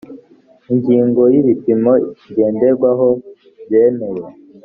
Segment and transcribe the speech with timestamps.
[0.71, 1.93] ingingo y’ ibipimo
[2.29, 3.07] ngenderwaho
[3.65, 4.27] byemewe